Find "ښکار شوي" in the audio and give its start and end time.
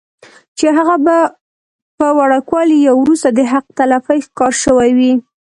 4.27-4.91